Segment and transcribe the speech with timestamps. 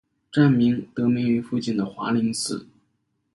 [0.31, 2.67] 站名得名于附近的华林寺。